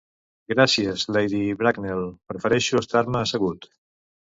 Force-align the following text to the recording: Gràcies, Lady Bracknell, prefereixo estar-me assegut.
Gràcies, 0.53 1.03
Lady 1.17 1.41
Bracknell, 1.61 2.03
prefereixo 2.33 2.83
estar-me 2.87 3.23
assegut. 3.23 3.73